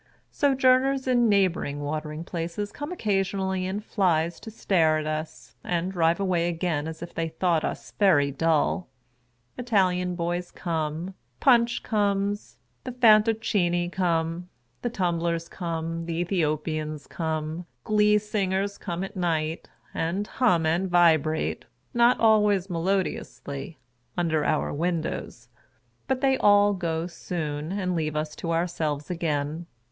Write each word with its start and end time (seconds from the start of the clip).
Sojourners 0.31 1.07
in 1.07 1.29
neighbouring 1.29 1.79
watering 1.79 2.23
places 2.23 2.71
come 2.71 2.91
occasionally 2.91 3.67
in 3.67 3.81
flies 3.81 4.39
to 4.39 4.49
stare 4.49 4.97
at 4.97 5.05
us, 5.05 5.55
and 5.63 5.91
drive 5.91 6.19
away 6.19 6.49
again 6.49 6.87
as 6.87 7.03
if 7.03 7.13
they 7.13 7.29
thought 7.29 7.63
us 7.63 7.91
very 7.99 8.31
dull; 8.31 8.87
Italian 9.59 10.15
boys 10.15 10.49
come, 10.49 11.13
Punch 11.39 11.83
comes, 11.83 12.57
the 12.83 12.91
Fantoccini 12.93 13.91
come, 13.91 14.49
the 14.81 14.89
Tum 14.89 15.19
blers 15.19 15.47
come, 15.47 16.07
the 16.07 16.15
Ethiopians 16.19 17.05
come; 17.05 17.67
Glee 17.83 18.17
singers 18.17 18.79
come 18.79 19.03
at 19.03 19.15
night, 19.15 19.69
and 19.93 20.25
hum 20.25 20.65
and 20.65 20.89
vibrate 20.89 21.65
(not 21.93 22.19
always 22.19 22.71
melodiously) 22.71 23.77
under 24.17 24.43
our 24.43 24.73
windows. 24.73 25.47
But 26.07 26.21
they 26.21 26.39
all 26.39 26.73
go 26.73 27.05
soon, 27.05 27.71
and 27.71 27.93
leave 27.95 28.15
us 28.15 28.35
to 28.37 28.51
ourselves 28.51 29.11
again. 29.11 29.67